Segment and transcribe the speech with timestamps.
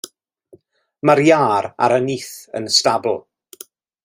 [1.09, 3.23] Mae'r iâr ar y nyth yn y stabl.